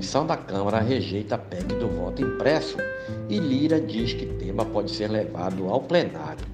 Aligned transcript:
comissão 0.00 0.26
da 0.26 0.34
Câmara 0.34 0.80
rejeita 0.80 1.34
a 1.34 1.38
PEC 1.38 1.74
do 1.74 1.86
voto 1.86 2.22
impresso 2.22 2.78
e 3.28 3.38
Lira 3.38 3.78
diz 3.78 4.14
que 4.14 4.24
tema 4.24 4.64
pode 4.64 4.90
ser 4.92 5.10
levado 5.10 5.68
ao 5.68 5.82
plenário. 5.82 6.46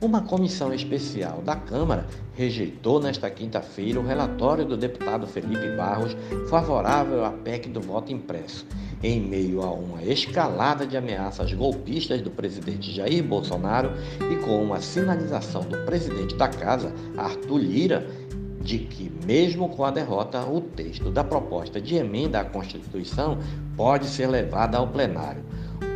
Uma 0.00 0.22
comissão 0.22 0.72
especial 0.72 1.42
da 1.42 1.54
Câmara 1.54 2.06
rejeitou 2.34 2.98
nesta 2.98 3.30
quinta-feira 3.30 4.00
o 4.00 4.04
relatório 4.06 4.64
do 4.64 4.74
deputado 4.74 5.26
Felipe 5.26 5.76
Barros 5.76 6.16
favorável 6.48 7.26
à 7.26 7.30
PEC 7.30 7.68
do 7.68 7.80
voto 7.80 8.10
impresso, 8.10 8.66
em 9.02 9.20
meio 9.20 9.62
a 9.62 9.70
uma 9.70 10.02
escalada 10.02 10.86
de 10.86 10.96
ameaças 10.96 11.52
golpistas 11.52 12.22
do 12.22 12.30
presidente 12.30 12.90
Jair 12.90 13.22
Bolsonaro 13.22 13.92
e 14.30 14.36
com 14.36 14.62
uma 14.62 14.80
sinalização 14.80 15.60
do 15.62 15.76
presidente 15.84 16.34
da 16.36 16.48
Casa, 16.48 16.92
Arthur 17.18 17.58
Lira, 17.58 18.06
de 18.62 18.78
que, 18.78 19.12
mesmo 19.26 19.68
com 19.68 19.84
a 19.84 19.90
derrota, 19.90 20.40
o 20.44 20.60
texto 20.60 21.10
da 21.10 21.24
proposta 21.24 21.80
de 21.80 21.96
emenda 21.96 22.40
à 22.40 22.44
Constituição 22.44 23.38
pode 23.76 24.06
ser 24.06 24.28
levado 24.28 24.76
ao 24.76 24.88
plenário. 24.88 25.42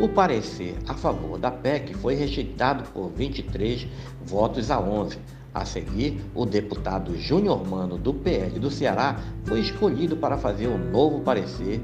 O 0.00 0.08
parecer 0.08 0.76
a 0.86 0.94
favor 0.94 1.38
da 1.38 1.50
PEC 1.50 1.94
foi 1.94 2.14
rejeitado 2.14 2.84
por 2.90 3.10
23 3.10 3.86
votos 4.24 4.70
a 4.70 4.80
11. 4.80 5.18
A 5.54 5.64
seguir, 5.64 6.20
o 6.34 6.44
deputado 6.44 7.16
Júnior 7.16 7.66
Mano, 7.66 7.96
do 7.96 8.12
PL 8.12 8.58
do 8.58 8.70
Ceará, 8.70 9.18
foi 9.44 9.60
escolhido 9.60 10.16
para 10.16 10.36
fazer 10.36 10.68
um 10.68 10.90
novo 10.90 11.20
parecer 11.20 11.80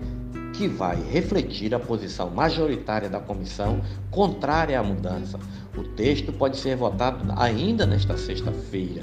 que 0.53 0.69
vai 0.69 0.97
refletir 1.11 1.75
a 1.75 1.79
posição 1.81 2.31
majoritária 2.31 3.09
da 3.09 3.21
comissão 3.21 3.81
contrária 4.11 4.79
à 4.79 4.83
mudança. 4.83 5.39
O 5.77 5.83
texto 5.83 6.33
pode 6.33 6.59
ser 6.59 6.77
votado 6.77 7.33
ainda 7.37 7.87
nesta 7.87 8.17
sexta-feira. 8.17 9.03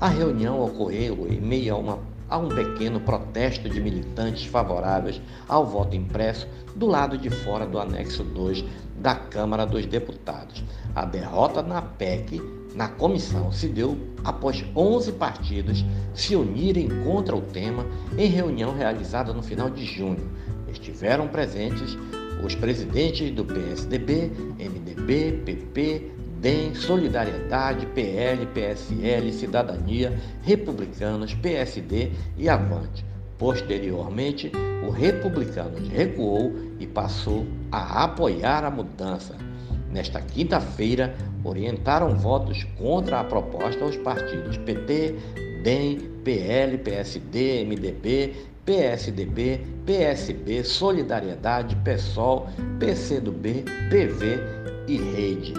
A 0.00 0.08
reunião 0.08 0.60
ocorreu 0.60 1.26
em 1.28 1.40
meio 1.40 1.74
a, 1.74 1.78
uma, 1.78 1.98
a, 2.28 2.38
um 2.38 2.48
pequeno 2.48 3.00
protesto 3.00 3.68
de 3.68 3.80
militantes 3.80 4.46
favoráveis 4.46 5.20
ao 5.48 5.66
voto 5.66 5.96
impresso 5.96 6.46
do 6.74 6.86
lado 6.86 7.16
de 7.16 7.30
fora 7.30 7.66
do 7.66 7.78
anexo 7.78 8.22
2 8.22 8.64
da 8.96 9.14
Câmara 9.14 9.64
dos 9.64 9.86
Deputados. 9.86 10.62
A 10.94 11.04
derrota 11.04 11.62
na 11.62 11.80
PEC 11.82 12.40
na 12.78 12.86
comissão 12.86 13.50
se 13.50 13.66
deu 13.66 13.98
após 14.22 14.64
11 14.76 15.10
partidos 15.14 15.84
se 16.14 16.36
unirem 16.36 16.88
contra 17.02 17.34
o 17.34 17.40
tema 17.40 17.84
em 18.16 18.28
reunião 18.28 18.72
realizada 18.72 19.32
no 19.32 19.42
final 19.42 19.68
de 19.68 19.84
junho. 19.84 20.30
Estiveram 20.68 21.26
presentes 21.26 21.98
os 22.44 22.54
presidentes 22.54 23.32
do 23.32 23.44
PSDB, 23.44 24.30
MDB, 24.60 25.42
PP, 25.44 26.12
DEM, 26.40 26.72
Solidariedade, 26.76 27.84
PL, 27.86 28.46
PSL, 28.46 29.32
Cidadania, 29.32 30.16
Republicanos, 30.42 31.34
PSD 31.34 32.12
e 32.36 32.48
Avante. 32.48 33.04
Posteriormente, 33.36 34.52
o 34.86 34.90
Republicanos 34.90 35.88
recuou 35.88 36.54
e 36.78 36.86
passou 36.86 37.44
a 37.72 38.04
apoiar 38.04 38.62
a 38.62 38.70
mudança. 38.70 39.47
Nesta 39.90 40.20
quinta-feira, 40.20 41.14
orientaram 41.42 42.14
votos 42.14 42.64
contra 42.76 43.20
a 43.20 43.24
proposta 43.24 43.84
os 43.84 43.96
partidos 43.96 44.56
PT, 44.58 45.14
DEM, 45.62 45.98
PL, 46.22 46.78
PSD, 46.78 47.64
MDB, 47.64 48.34
PSDB, 48.64 49.60
PSB, 49.86 50.62
Solidariedade, 50.62 51.74
PSOL, 51.76 52.48
PCdoB, 52.78 53.64
PV 53.88 54.38
e 54.86 54.98
Rede. 54.98 55.54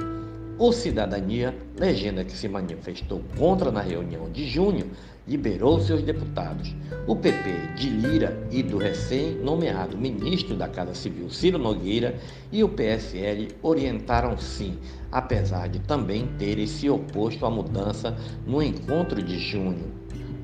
O 0.60 0.72
Cidadania, 0.72 1.56
legenda 1.80 2.24
que 2.24 2.34
se 2.34 2.48
manifestou 2.48 3.22
contra 3.38 3.72
na 3.72 3.82
reunião 3.82 4.30
de 4.30 4.48
junho, 4.48 4.92
liberou 5.30 5.80
seus 5.80 6.02
deputados. 6.02 6.76
O 7.06 7.16
PP 7.16 7.76
de 7.76 7.90
Lira 7.90 8.48
e 8.52 8.64
do 8.64 8.78
recém-nomeado 8.78 9.96
ministro 9.96 10.56
da 10.56 10.68
Casa 10.68 10.96
Civil 10.96 11.30
Ciro 11.30 11.60
Nogueira 11.60 12.16
e 12.52 12.64
o 12.64 12.70
PSL 12.70 13.50
orientaram 13.62 14.36
sim, 14.40 14.80
apesar 15.12 15.70
de 15.70 15.80
também 15.80 16.28
terem 16.40 16.66
se 16.66 16.90
oposto 16.90 17.46
à 17.46 17.50
mudança 17.50 18.18
no 18.46 18.62
encontro 18.62 19.22
de 19.22 19.38
junho. 19.38 19.94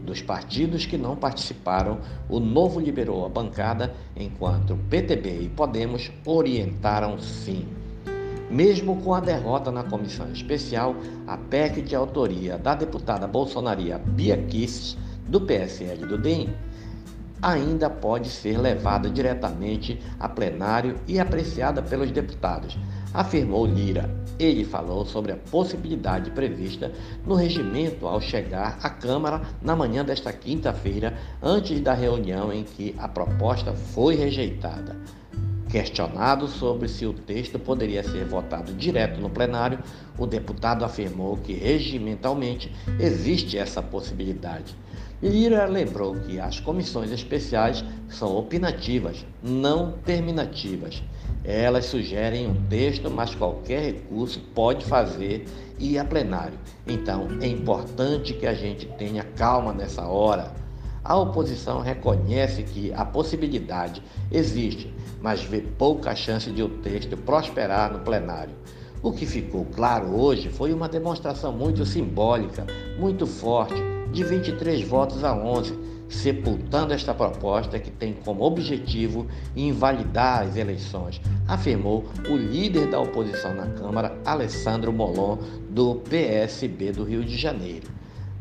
Dos 0.05 0.21
partidos 0.21 0.85
que 0.85 0.97
não 0.97 1.15
participaram, 1.15 1.99
o 2.29 2.39
Novo 2.39 2.79
liberou 2.79 3.25
a 3.25 3.29
bancada, 3.29 3.95
enquanto 4.15 4.77
PTB 4.87 5.41
e 5.41 5.49
Podemos 5.49 6.11
orientaram 6.23 7.19
sim. 7.19 7.65
Mesmo 8.49 9.01
com 9.01 9.13
a 9.13 9.19
derrota 9.19 9.71
na 9.71 9.83
comissão 9.83 10.31
especial, 10.31 10.95
a 11.25 11.35
PEC 11.35 11.81
de 11.81 11.95
autoria 11.95 12.57
da 12.57 12.75
deputada 12.75 13.27
bolsonaria 13.27 13.97
Bia 13.97 14.37
Kisses, 14.37 14.97
do 15.27 15.41
PSL 15.41 16.05
do 16.05 16.17
DEM, 16.17 16.53
ainda 17.41 17.89
pode 17.89 18.29
ser 18.29 18.57
levada 18.57 19.09
diretamente 19.09 19.99
a 20.19 20.29
plenário 20.29 20.95
e 21.07 21.19
apreciada 21.19 21.81
pelos 21.81 22.11
deputados, 22.11 22.77
afirmou 23.13 23.65
Lira. 23.65 24.09
Ele 24.37 24.65
falou 24.65 25.05
sobre 25.05 25.31
a 25.31 25.37
possibilidade 25.37 26.29
prevista 26.31 26.91
no 27.25 27.35
regimento 27.35 28.07
ao 28.07 28.19
chegar 28.19 28.77
à 28.83 28.89
Câmara 28.89 29.41
na 29.61 29.75
manhã 29.75 30.03
desta 30.03 30.33
quinta-feira, 30.33 31.17
antes 31.41 31.79
da 31.81 31.93
reunião 31.93 32.51
em 32.51 32.63
que 32.63 32.95
a 32.97 33.07
proposta 33.07 33.73
foi 33.73 34.15
rejeitada. 34.15 34.95
Questionado 35.75 36.47
sobre 36.47 36.87
se 36.87 37.05
o 37.05 37.11
texto 37.11 37.59
poderia 37.59 38.01
ser 38.01 38.23
votado 38.23 38.71
direto 38.71 39.19
no 39.19 39.29
plenário, 39.29 39.79
o 40.17 40.25
deputado 40.25 40.85
afirmou 40.85 41.35
que 41.35 41.51
regimentalmente 41.51 42.73
existe 42.97 43.57
essa 43.57 43.81
possibilidade. 43.81 44.73
Lira 45.21 45.65
lembrou 45.65 46.15
que 46.15 46.39
as 46.39 46.61
comissões 46.61 47.11
especiais 47.11 47.83
são 48.07 48.37
opinativas, 48.37 49.25
não 49.43 49.91
terminativas. 50.05 51.03
Elas 51.43 51.87
sugerem 51.87 52.47
um 52.47 52.55
texto, 52.69 53.11
mas 53.11 53.35
qualquer 53.35 53.81
recurso 53.81 54.39
pode 54.55 54.85
fazer 54.85 55.43
ir 55.77 55.99
a 55.99 56.05
plenário. 56.05 56.57
Então 56.87 57.27
é 57.41 57.47
importante 57.47 58.33
que 58.33 58.47
a 58.47 58.53
gente 58.53 58.85
tenha 58.97 59.25
calma 59.25 59.73
nessa 59.73 60.07
hora 60.07 60.53
a 61.05 61.15
oposição 61.15 61.81
reconhece 61.81 62.63
que 62.63 62.91
a 62.91 63.05
possibilidade 63.05 64.01
existe, 64.31 64.91
mas 65.25 65.41
vê 65.41 65.59
pouca 65.59 66.15
chance 66.15 66.51
de 66.51 66.61
o 66.61 66.69
texto 66.69 67.17
prosperar 67.17 67.91
no 67.91 68.01
plenário. 68.01 68.53
O 69.01 69.11
que 69.11 69.25
ficou 69.25 69.65
claro 69.65 70.15
hoje 70.15 70.49
foi 70.49 70.71
uma 70.71 70.87
demonstração 70.87 71.51
muito 71.51 71.83
simbólica, 71.83 72.63
muito 72.99 73.25
forte, 73.25 73.73
de 74.11 74.23
23 74.23 74.87
votos 74.87 75.23
a 75.23 75.35
11, 75.35 75.79
sepultando 76.07 76.93
esta 76.93 77.11
proposta 77.11 77.79
que 77.79 77.89
tem 77.89 78.13
como 78.13 78.43
objetivo 78.43 79.25
invalidar 79.55 80.43
as 80.43 80.57
eleições, 80.57 81.19
afirmou 81.47 82.05
o 82.29 82.35
líder 82.35 82.91
da 82.91 82.99
oposição 82.99 83.51
na 83.55 83.65
Câmara, 83.65 84.15
Alessandro 84.23 84.93
Molon, 84.93 85.39
do 85.71 85.95
PSB 86.07 86.91
do 86.91 87.03
Rio 87.03 87.25
de 87.25 87.35
Janeiro. 87.35 87.87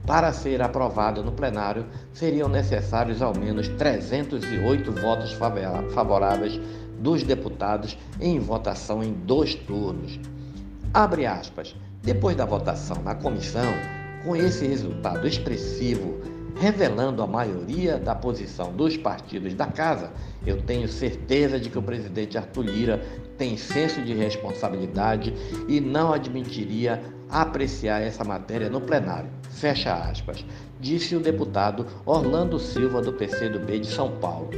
Para 0.07 0.33
ser 0.33 0.61
aprovado 0.61 1.23
no 1.25 1.33
plenário, 1.33 1.87
seriam 2.13 2.49
necessários 2.49 3.23
ao 3.23 3.35
menos 3.35 3.69
308 3.69 4.93
votos 4.93 5.33
favoráveis 5.95 6.61
dos 6.99 7.23
deputados 7.23 7.97
em 8.21 8.39
votação 8.39 9.03
em 9.03 9.13
dois 9.13 9.55
turnos. 9.55 10.21
Abre 10.93 11.27
aspas. 11.27 11.75
Depois 12.03 12.37
da 12.37 12.45
votação 12.45 13.03
na 13.03 13.15
comissão, 13.15 13.73
com 14.23 14.37
esse 14.37 14.67
resultado 14.67 15.27
expressivo, 15.27 16.21
revelando 16.57 17.23
a 17.23 17.27
maioria 17.27 17.99
da 17.99 18.15
posição 18.15 18.73
dos 18.73 18.97
partidos 18.97 19.55
da 19.55 19.67
casa, 19.67 20.13
eu 20.47 20.63
tenho 20.63 20.89
certeza 20.89 21.59
de 21.59 21.69
que 21.69 21.79
o 21.79 21.83
presidente 21.83 22.39
Arthur 22.39 22.65
Lira 22.65 23.05
tem 23.37 23.57
senso 23.57 24.03
de 24.03 24.15
responsabilidade 24.15 25.35
e 25.69 25.81
não 25.81 26.13
admitiria 26.13 27.03
apreciar 27.29 28.01
essa 28.01 28.23
matéria 28.23 28.71
no 28.71 28.81
plenário. 28.81 29.31
Fecha 29.51 29.95
aspas, 29.95 30.45
disse 30.81 31.17
o 31.17 31.21
deputado 31.21 31.87
Orlando 32.07 32.59
Silva 32.59 33.03
do 33.03 33.13
PCdoB 33.13 33.81
de 33.81 33.87
São 33.87 34.11
Paulo. 34.19 34.51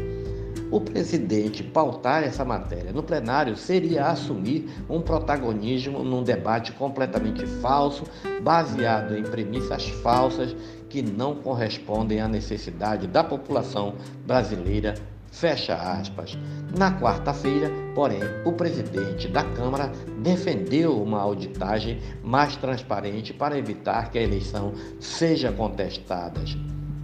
O 0.69 0.81
presidente 0.81 1.63
pautar 1.63 2.25
essa 2.25 2.45
matéria 2.45 2.93
no 2.93 3.03
plenário 3.03 3.57
seria 3.57 4.07
assumir 4.07 4.69
um 4.91 5.01
protagonismo 5.01 6.03
num 6.03 6.25
debate 6.25 6.73
completamente 6.73 7.47
falso, 7.47 8.03
baseado 8.43 9.17
em 9.17 9.23
premissas 9.23 9.89
falsas 10.03 10.57
que 10.89 11.03
não 11.03 11.37
correspondem 11.37 12.21
à 12.21 12.29
necessidade 12.29 13.07
da 13.07 13.23
população 13.23 13.95
brasileira 14.27 14.95
Fecha 15.37 15.75
aspas. 15.75 16.39
Na 16.79 16.99
quarta-feira, 16.99 17.71
porém, 17.95 18.23
o 18.47 18.53
presidente 18.53 19.29
da 19.29 19.45
Câmara 19.45 19.93
defendeu 20.23 21.03
uma 21.03 21.21
auditagem 21.21 22.01
mais 22.25 22.57
transparente 22.57 23.35
para 23.35 23.59
evitar 23.59 24.11
que 24.11 24.19
a 24.19 24.23
eleição 24.23 24.73
seja 24.99 25.53
contestada. 25.53 26.41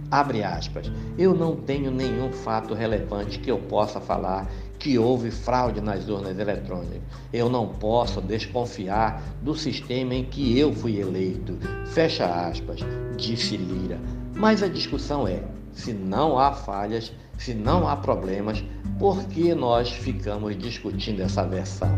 Abre 0.09 0.43
aspas. 0.43 0.91
Eu 1.15 1.35
não 1.35 1.55
tenho 1.55 1.91
nenhum 1.91 2.31
fato 2.33 2.73
relevante 2.73 3.37
que 3.37 3.51
eu 3.51 3.59
possa 3.59 4.01
falar 4.01 4.49
que 4.83 4.99
houve 4.99 5.31
fraude 5.31 5.79
nas 5.79 6.09
urnas 6.09 6.37
eletrônicas. 6.37 7.01
Eu 7.31 7.47
não 7.47 7.69
posso 7.69 8.21
desconfiar 8.21 9.23
do 9.41 9.55
sistema 9.55 10.13
em 10.13 10.25
que 10.25 10.59
eu 10.59 10.73
fui 10.73 10.99
eleito. 10.99 11.57
Fecha 11.87 12.25
aspas, 12.25 12.81
disse 13.15 13.55
Lira. 13.55 13.97
Mas 14.35 14.61
a 14.61 14.67
discussão 14.67 15.25
é: 15.25 15.41
se 15.71 15.93
não 15.93 16.37
há 16.37 16.51
falhas, 16.51 17.13
se 17.37 17.53
não 17.53 17.87
há 17.87 17.95
problemas, 17.95 18.63
Por 18.99 19.23
que 19.25 19.55
nós 19.55 19.89
ficamos 19.89 20.55
discutindo 20.57 21.21
essa 21.21 21.43
versão? 21.43 21.89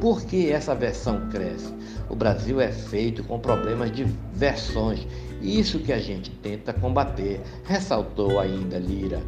Por 0.00 0.22
que 0.22 0.50
essa 0.50 0.74
versão 0.74 1.28
cresce? 1.30 1.72
O 2.10 2.14
Brasil 2.14 2.60
é 2.60 2.70
feito 2.70 3.24
com 3.24 3.38
problemas 3.38 3.90
de 3.90 4.04
versões, 4.34 5.06
isso 5.40 5.78
que 5.78 5.92
a 5.92 5.98
gente 5.98 6.30
tenta 6.30 6.72
combater, 6.72 7.40
ressaltou 7.64 8.38
ainda 8.38 8.78
Lira. 8.78 9.22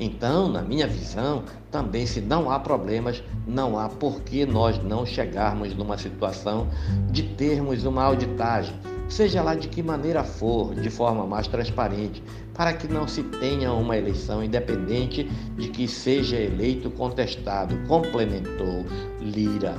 Então, 0.00 0.48
na 0.48 0.62
minha 0.62 0.86
visão, 0.86 1.42
também 1.72 2.06
se 2.06 2.20
não 2.20 2.50
há 2.50 2.60
problemas, 2.60 3.22
não 3.46 3.76
há 3.76 3.88
por 3.88 4.20
que 4.22 4.46
nós 4.46 4.80
não 4.82 5.04
chegarmos 5.04 5.74
numa 5.74 5.98
situação 5.98 6.68
de 7.10 7.24
termos 7.24 7.84
uma 7.84 8.04
auditagem, 8.04 8.74
seja 9.08 9.42
lá 9.42 9.56
de 9.56 9.68
que 9.68 9.82
maneira 9.82 10.22
for, 10.22 10.74
de 10.74 10.88
forma 10.88 11.26
mais 11.26 11.48
transparente, 11.48 12.22
para 12.54 12.72
que 12.72 12.86
não 12.86 13.08
se 13.08 13.22
tenha 13.24 13.72
uma 13.72 13.96
eleição 13.96 14.42
independente 14.42 15.24
de 15.56 15.68
que 15.68 15.88
seja 15.88 16.36
eleito 16.36 16.90
contestado, 16.90 17.76
complementou 17.88 18.84
Lira. 19.20 19.76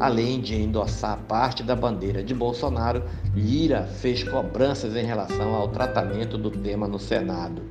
Além 0.00 0.40
de 0.40 0.56
endossar 0.56 1.18
parte 1.28 1.62
da 1.62 1.76
bandeira 1.76 2.24
de 2.24 2.34
Bolsonaro, 2.34 3.04
Lira 3.34 3.84
fez 3.84 4.24
cobranças 4.24 4.96
em 4.96 5.04
relação 5.04 5.54
ao 5.54 5.68
tratamento 5.68 6.36
do 6.36 6.50
tema 6.50 6.88
no 6.88 6.98
Senado. 6.98 7.62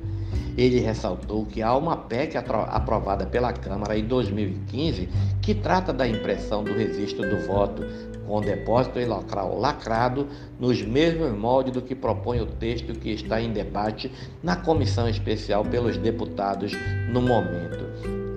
Ele 0.56 0.78
ressaltou 0.78 1.44
que 1.46 1.62
há 1.62 1.74
uma 1.76 1.96
PEC 1.96 2.36
aprovada 2.36 3.26
pela 3.26 3.52
Câmara 3.52 3.98
em 3.98 4.04
2015 4.04 5.08
que 5.42 5.54
trata 5.54 5.92
da 5.92 6.06
impressão 6.06 6.62
do 6.62 6.72
registro 6.72 7.28
do 7.28 7.46
voto 7.46 7.82
com 8.26 8.40
depósito 8.40 8.98
em 8.98 9.06
local 9.06 9.58
lacrado 9.58 10.28
nos 10.58 10.80
mesmos 10.82 11.32
moldes 11.36 11.72
do 11.72 11.82
que 11.82 11.94
propõe 11.94 12.40
o 12.40 12.46
texto 12.46 12.92
que 12.98 13.10
está 13.10 13.40
em 13.40 13.52
debate 13.52 14.10
na 14.42 14.56
comissão 14.56 15.08
especial 15.08 15.64
pelos 15.64 15.96
deputados 15.96 16.72
no 17.10 17.20
momento. 17.20 17.84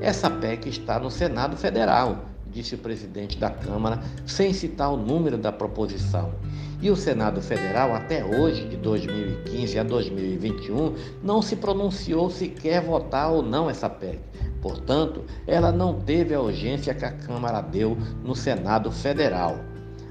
Essa 0.01 0.29
PEC 0.29 0.69
está 0.69 0.99
no 0.99 1.09
Senado 1.09 1.55
Federal 1.55 2.36
disse 2.51 2.75
o 2.75 2.77
presidente 2.77 3.37
da 3.37 3.49
Câmara, 3.49 4.01
sem 4.25 4.53
citar 4.53 4.93
o 4.93 4.97
número 4.97 5.37
da 5.37 5.51
proposição. 5.51 6.33
E 6.81 6.91
o 6.91 6.95
Senado 6.95 7.41
Federal, 7.41 7.93
até 7.93 8.23
hoje, 8.23 8.67
de 8.67 8.77
2015 8.77 9.79
a 9.79 9.83
2021, 9.83 10.93
não 11.23 11.41
se 11.41 11.55
pronunciou 11.55 12.29
se 12.29 12.47
quer 12.47 12.81
votar 12.81 13.31
ou 13.31 13.41
não 13.41 13.69
essa 13.69 13.89
PEC. 13.89 14.19
Portanto, 14.61 15.23
ela 15.45 15.71
não 15.71 15.99
teve 15.99 16.33
a 16.33 16.41
urgência 16.41 16.93
que 16.93 17.05
a 17.05 17.11
Câmara 17.11 17.61
deu 17.61 17.97
no 18.23 18.35
Senado 18.35 18.91
Federal. 18.91 19.57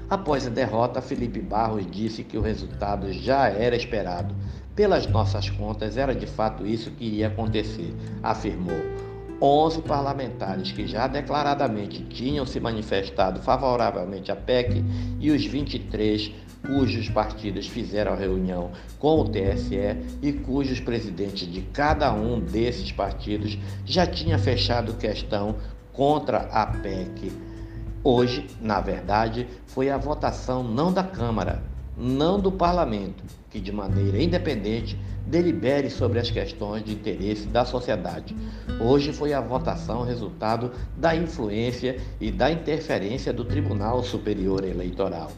Após 0.09 0.47
a 0.47 0.49
derrota, 0.49 1.01
Felipe 1.01 1.41
Barros 1.41 1.85
disse 1.89 2.23
que 2.23 2.37
o 2.37 2.41
resultado 2.41 3.11
já 3.11 3.49
era 3.49 3.75
esperado. 3.75 4.33
Pelas 4.75 5.07
nossas 5.07 5.49
contas, 5.49 5.97
era 5.97 6.15
de 6.15 6.27
fato 6.27 6.65
isso 6.65 6.91
que 6.91 7.05
iria 7.05 7.27
acontecer, 7.27 7.93
afirmou. 8.23 8.96
11 9.41 9.83
parlamentares 9.83 10.71
que 10.71 10.87
já 10.87 11.05
declaradamente 11.07 12.03
tinham 12.05 12.45
se 12.45 12.59
manifestado 12.59 13.39
favoravelmente 13.41 14.31
à 14.31 14.35
PEC 14.35 14.83
e 15.19 15.29
os 15.29 15.45
23 15.45 16.31
cujos 16.65 17.07
partidos 17.09 17.67
fizeram 17.67 18.15
reunião 18.15 18.71
com 18.97 19.21
o 19.21 19.29
TSE 19.29 20.17
e 20.21 20.33
cujos 20.33 20.79
presidentes 20.79 21.51
de 21.51 21.61
cada 21.61 22.11
um 22.11 22.39
desses 22.39 22.91
partidos 22.91 23.57
já 23.85 24.07
tinha 24.07 24.39
fechado 24.39 24.95
questão 24.95 25.55
contra 25.93 26.39
a 26.51 26.65
PEC. 26.65 27.31
Hoje, 28.03 28.47
na 28.61 28.81
verdade, 28.81 29.47
foi 29.65 29.89
a 29.89 29.97
votação 29.97 30.63
não 30.63 30.91
da 30.91 31.03
Câmara, 31.03 31.63
não 31.97 32.39
do 32.39 32.51
parlamento, 32.51 33.23
que 33.49 33.59
de 33.59 33.71
maneira 33.71 34.21
independente 34.21 34.97
delibere 35.25 35.89
sobre 35.89 36.19
as 36.19 36.29
questões 36.29 36.83
de 36.83 36.93
interesse 36.93 37.47
da 37.47 37.65
sociedade. 37.65 38.35
Hoje 38.79 39.11
foi 39.11 39.33
a 39.33 39.41
votação 39.41 40.03
resultado 40.03 40.71
da 40.95 41.15
influência 41.15 41.99
e 42.21 42.31
da 42.31 42.51
interferência 42.51 43.33
do 43.33 43.43
Tribunal 43.43 44.03
Superior 44.03 44.63
Eleitoral. 44.63 45.31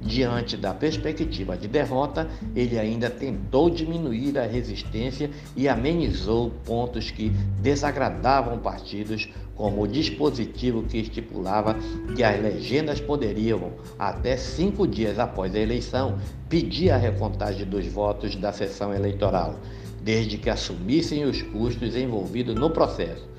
Diante 0.00 0.56
da 0.56 0.74
perspectiva 0.74 1.56
de 1.56 1.68
derrota, 1.68 2.28
ele 2.54 2.78
ainda 2.78 3.08
tentou 3.08 3.70
diminuir 3.70 4.38
a 4.38 4.46
resistência 4.46 5.30
e 5.56 5.68
amenizou 5.68 6.50
pontos 6.64 7.10
que 7.10 7.30
desagradavam 7.60 8.58
partidos, 8.58 9.28
como 9.54 9.82
o 9.82 9.88
dispositivo 9.88 10.82
que 10.82 10.98
estipulava 10.98 11.76
que 12.16 12.24
as 12.24 12.42
legendas 12.42 13.00
poderiam, 13.00 13.72
até 13.98 14.36
cinco 14.36 14.86
dias 14.86 15.18
após 15.18 15.54
a 15.54 15.60
eleição, 15.60 16.18
pedir 16.48 16.90
a 16.90 16.96
recontagem 16.96 17.64
dos 17.64 17.86
votos 17.86 18.34
da 18.34 18.52
sessão 18.52 18.92
eleitoral, 18.92 19.54
desde 20.02 20.36
que 20.38 20.50
assumissem 20.50 21.24
os 21.24 21.40
custos 21.40 21.96
envolvidos 21.96 22.56
no 22.56 22.68
processo. 22.68 23.33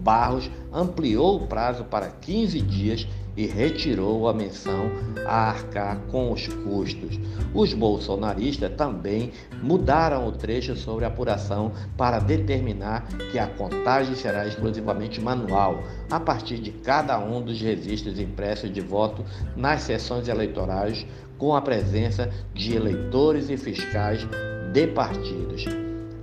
Barros 0.00 0.50
ampliou 0.72 1.36
o 1.36 1.46
prazo 1.46 1.84
para 1.84 2.08
15 2.08 2.60
dias 2.60 3.06
e 3.36 3.46
retirou 3.46 4.28
a 4.28 4.34
menção 4.34 4.90
a 5.26 5.50
arcar 5.50 5.98
com 6.10 6.32
os 6.32 6.46
custos. 6.48 7.18
Os 7.54 7.72
bolsonaristas 7.72 8.72
também 8.76 9.32
mudaram 9.62 10.26
o 10.26 10.32
trecho 10.32 10.74
sobre 10.76 11.04
a 11.04 11.08
apuração 11.08 11.72
para 11.96 12.18
determinar 12.18 13.06
que 13.30 13.38
a 13.38 13.46
contagem 13.46 14.14
será 14.14 14.46
exclusivamente 14.46 15.20
manual, 15.20 15.82
a 16.10 16.18
partir 16.18 16.58
de 16.58 16.70
cada 16.70 17.18
um 17.18 17.40
dos 17.40 17.60
registros 17.60 18.18
impressos 18.18 18.72
de 18.72 18.80
voto 18.80 19.24
nas 19.56 19.82
sessões 19.82 20.28
eleitorais, 20.28 21.06
com 21.38 21.54
a 21.54 21.62
presença 21.62 22.30
de 22.52 22.74
eleitores 22.74 23.48
e 23.48 23.56
fiscais 23.56 24.26
de 24.72 24.86
partidos. 24.88 25.64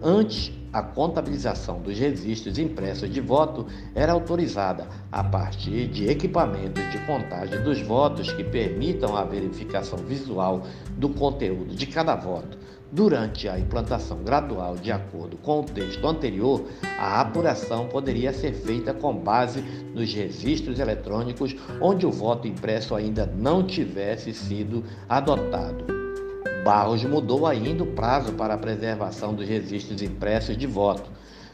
Antes, 0.01 0.51
a 0.77 0.83
contabilização 0.83 1.81
dos 1.81 1.97
registros 1.97 2.59
impressos 2.59 3.09
de 3.09 3.19
voto 3.19 3.65
era 3.95 4.12
autorizada 4.12 4.88
a 5.12 5.24
partir 5.24 5.88
de 5.88 6.07
equipamentos 6.07 6.83
de 6.91 7.00
contagem 7.00 7.63
dos 7.63 7.81
votos 7.81 8.31
que 8.31 8.44
permitam 8.44 9.18
a 9.18 9.24
verificação 9.24 9.97
visual 9.97 10.62
do 10.91 11.09
conteúdo 11.09 11.75
de 11.75 11.88
cada 11.88 12.15
voto. 12.15 12.59
Durante 12.91 13.50
a 13.50 13.59
implantação 13.59 14.24
gradual, 14.24 14.75
de 14.75 14.91
acordo 14.91 15.35
com 15.38 15.62
o 15.62 15.63
texto 15.63 16.07
anterior, 16.07 16.63
a 17.00 17.19
apuração 17.19 17.88
poderia 17.88 18.31
ser 18.31 18.53
feita 18.53 18.94
com 18.94 19.13
base 19.18 19.62
nos 19.95 20.13
registros 20.13 20.80
eletrônicos 20.80 21.56
onde 21.81 22.06
o 22.06 22.12
voto 22.12 22.47
impresso 22.47 22.94
ainda 22.94 23.25
não 23.25 23.63
tivesse 23.63 24.31
sido 24.31 24.83
adotado. 25.09 25.96
Barros 26.63 27.04
mudou 27.04 27.45
ainda 27.45 27.83
o 27.83 27.87
prazo 27.87 28.33
para 28.33 28.54
a 28.54 28.57
preservação 28.57 29.33
dos 29.33 29.47
registros 29.47 30.02
impressos 30.02 30.57
de 30.57 30.68
voto. 30.68 31.09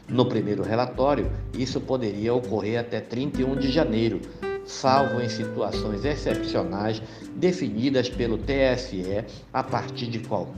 No 0.08 0.26
primeiro 0.26 0.62
relatório, 0.62 1.30
isso 1.56 1.80
poderia 1.80 2.34
ocorrer 2.34 2.78
até 2.78 3.00
31 3.00 3.56
de 3.56 3.70
janeiro, 3.70 4.20
salvo 4.64 5.20
em 5.20 5.28
situações 5.28 6.04
excepcionais 6.04 7.02
definidas 7.34 8.08
pelo 8.08 8.38
TSE 8.38 9.24
a 9.52 9.62
partir 9.62 10.06
de 10.06 10.18
qual, 10.18 10.48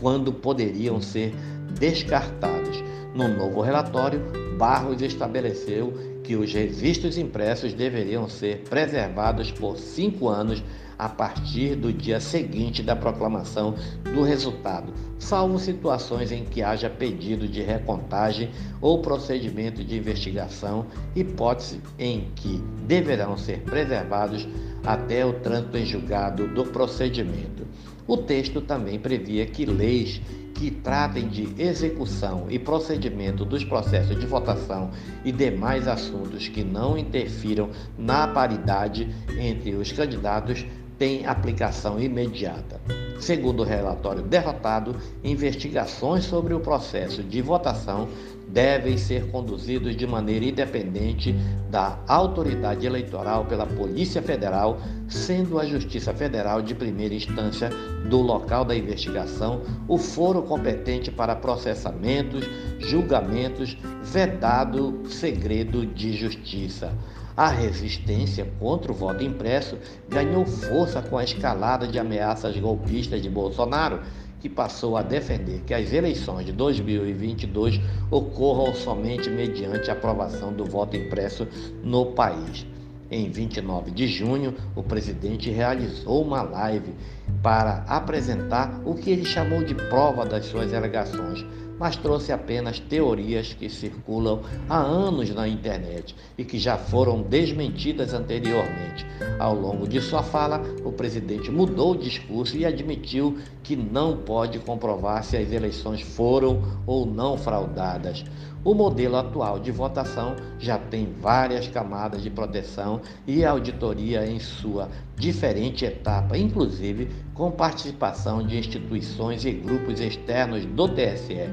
quando 0.00 0.32
poderiam 0.32 1.00
ser 1.00 1.34
descartados. 1.78 2.82
No 3.14 3.28
novo 3.28 3.60
relatório, 3.60 4.20
Barros 4.56 5.02
estabeleceu 5.02 6.15
que 6.26 6.34
os 6.34 6.52
registros 6.52 7.16
impressos 7.16 7.72
deveriam 7.72 8.28
ser 8.28 8.64
preservados 8.68 9.52
por 9.52 9.78
cinco 9.78 10.28
anos 10.28 10.62
a 10.98 11.08
partir 11.08 11.76
do 11.76 11.92
dia 11.92 12.18
seguinte 12.18 12.82
da 12.82 12.96
proclamação 12.96 13.74
do 14.02 14.22
resultado, 14.22 14.92
salvo 15.18 15.58
situações 15.58 16.32
em 16.32 16.44
que 16.44 16.62
haja 16.62 16.88
pedido 16.88 17.46
de 17.46 17.62
recontagem 17.62 18.50
ou 18.80 19.02
procedimento 19.02 19.84
de 19.84 19.96
investigação, 19.96 20.86
hipótese 21.14 21.80
em 21.98 22.28
que 22.34 22.60
deverão 22.86 23.36
ser 23.36 23.60
preservados 23.60 24.48
até 24.84 25.24
o 25.24 25.34
trânsito 25.34 25.76
em 25.76 25.84
julgado 25.84 26.48
do 26.48 26.64
procedimento. 26.64 27.66
O 28.06 28.16
texto 28.16 28.60
também 28.60 28.98
previa 28.98 29.44
que 29.46 29.66
leis 29.66 30.20
que 30.56 30.70
tratem 30.70 31.28
de 31.28 31.48
execução 31.58 32.46
e 32.48 32.58
procedimento 32.58 33.44
dos 33.44 33.62
processos 33.62 34.18
de 34.18 34.26
votação 34.26 34.90
e 35.24 35.30
demais 35.30 35.86
assuntos 35.86 36.48
que 36.48 36.64
não 36.64 36.96
interfiram 36.96 37.70
na 37.98 38.26
paridade 38.26 39.14
entre 39.38 39.74
os 39.74 39.92
candidatos 39.92 40.64
tem 40.98 41.26
aplicação 41.26 42.00
imediata. 42.00 43.05
Segundo 43.18 43.60
o 43.60 43.64
relatório 43.64 44.22
derrotado, 44.22 44.96
investigações 45.24 46.24
sobre 46.24 46.54
o 46.54 46.60
processo 46.60 47.22
de 47.22 47.40
votação 47.40 48.08
devem 48.48 48.96
ser 48.96 49.30
conduzidos 49.30 49.96
de 49.96 50.06
maneira 50.06 50.44
independente 50.44 51.32
da 51.70 51.98
autoridade 52.06 52.86
eleitoral 52.86 53.44
pela 53.44 53.66
Polícia 53.66 54.22
Federal, 54.22 54.78
sendo 55.08 55.58
a 55.58 55.64
Justiça 55.66 56.14
Federal 56.14 56.62
de 56.62 56.74
primeira 56.74 57.14
instância 57.14 57.68
do 58.08 58.20
local 58.20 58.64
da 58.64 58.76
investigação 58.76 59.62
o 59.88 59.98
foro 59.98 60.42
competente 60.42 61.10
para 61.10 61.34
processamentos, 61.34 62.48
julgamentos, 62.78 63.76
vedado 64.02 65.02
segredo 65.08 65.84
de 65.84 66.12
justiça. 66.12 66.92
A 67.36 67.48
resistência 67.48 68.50
contra 68.58 68.90
o 68.90 68.94
voto 68.94 69.22
impresso 69.22 69.76
ganhou 70.08 70.46
força 70.46 71.02
com 71.02 71.18
a 71.18 71.24
escalada 71.24 71.86
de 71.86 71.98
ameaças 71.98 72.56
golpistas 72.56 73.20
de 73.20 73.28
Bolsonaro, 73.28 74.00
que 74.40 74.48
passou 74.48 74.96
a 74.96 75.02
defender 75.02 75.60
que 75.66 75.74
as 75.74 75.92
eleições 75.92 76.46
de 76.46 76.52
2022 76.52 77.78
ocorram 78.10 78.74
somente 78.74 79.28
mediante 79.28 79.90
aprovação 79.90 80.50
do 80.50 80.64
voto 80.64 80.96
impresso 80.96 81.46
no 81.84 82.06
país. 82.06 82.66
Em 83.10 83.28
29 83.28 83.90
de 83.90 84.08
junho, 84.08 84.54
o 84.74 84.82
presidente 84.82 85.50
realizou 85.50 86.22
uma 86.22 86.40
live 86.42 86.94
para 87.42 87.84
apresentar 87.86 88.80
o 88.84 88.94
que 88.94 89.10
ele 89.10 89.26
chamou 89.26 89.62
de 89.62 89.74
prova 89.74 90.24
das 90.24 90.46
suas 90.46 90.72
alegações 90.72 91.44
mas 91.78 91.96
trouxe 91.96 92.32
apenas 92.32 92.80
teorias 92.80 93.52
que 93.52 93.68
circulam 93.68 94.40
há 94.68 94.78
anos 94.78 95.30
na 95.30 95.46
internet 95.46 96.14
e 96.36 96.44
que 96.44 96.58
já 96.58 96.76
foram 96.76 97.22
desmentidas 97.22 98.14
anteriormente. 98.14 99.06
Ao 99.38 99.54
longo 99.54 99.86
de 99.86 100.00
sua 100.00 100.22
fala, 100.22 100.62
o 100.84 100.92
presidente 100.92 101.50
mudou 101.50 101.92
o 101.92 101.98
discurso 101.98 102.56
e 102.56 102.64
admitiu 102.64 103.38
que 103.62 103.76
não 103.76 104.16
pode 104.16 104.58
comprovar 104.60 105.22
se 105.24 105.36
as 105.36 105.52
eleições 105.52 106.00
foram 106.00 106.62
ou 106.86 107.04
não 107.04 107.36
fraudadas. 107.36 108.24
O 108.64 108.74
modelo 108.74 109.16
atual 109.16 109.60
de 109.60 109.70
votação 109.70 110.34
já 110.58 110.76
tem 110.76 111.12
várias 111.20 111.68
camadas 111.68 112.22
de 112.22 112.30
proteção 112.30 113.00
e 113.26 113.44
auditoria 113.44 114.26
em 114.26 114.40
sua 114.40 114.88
diferente 115.16 115.84
etapa, 115.84 116.36
inclusive 116.36 117.08
com 117.32 117.50
participação 117.50 118.44
de 118.44 118.58
instituições 118.58 119.44
e 119.44 119.52
grupos 119.52 120.00
externos 120.00 120.66
do 120.66 120.88
TSE. 120.88 121.48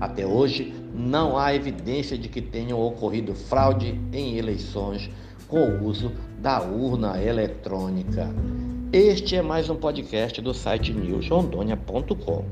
Até 0.00 0.26
hoje, 0.26 0.72
não 0.94 1.36
há 1.36 1.54
evidência 1.54 2.18
de 2.18 2.28
que 2.28 2.40
tenham 2.40 2.80
ocorrido 2.80 3.34
fraude 3.34 4.00
em 4.12 4.36
eleições 4.36 5.10
com 5.46 5.60
o 5.60 5.84
uso 5.86 6.12
da 6.40 6.60
urna 6.60 7.22
eletrônica. 7.22 8.28
Este 8.92 9.36
é 9.36 9.42
mais 9.42 9.68
um 9.68 9.76
podcast 9.76 10.40
do 10.40 10.54
site 10.54 10.92
newsrondônia.com. 10.92 12.44